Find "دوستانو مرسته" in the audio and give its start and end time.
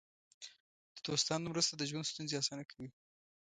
1.05-1.73